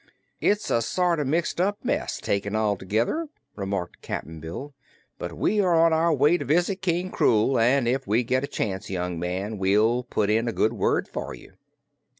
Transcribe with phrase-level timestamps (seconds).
[0.39, 4.73] "It's a sort of mixed up mess, taken altogether," remarked Cap'n Bill.
[5.19, 8.47] "But we are on our way to visit King Krewl, and if we get a
[8.47, 11.53] chance, young man, we'll put in a good word for you."